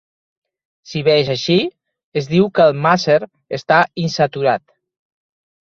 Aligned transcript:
Si 0.93 1.03
bé 1.07 1.13
és 1.23 1.29
així, 1.33 1.57
es 2.23 2.31
diu 2.33 2.49
que 2.57 2.67
el 2.71 2.75
màser 2.87 3.21
està 3.61 3.81
"insaturat". 4.09 4.69